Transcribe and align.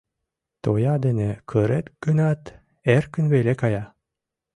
Тоя 0.63 0.93
дене 1.05 1.29
кырет 1.49 1.85
гынат, 2.03 2.41
эркын 2.95 3.25
веле 3.33 3.53
кая. 3.61 3.83